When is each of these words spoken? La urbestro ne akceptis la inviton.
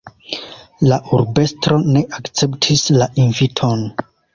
La 0.93 0.97
urbestro 1.19 1.79
ne 1.91 2.03
akceptis 2.21 2.87
la 3.01 3.15
inviton. 3.29 3.91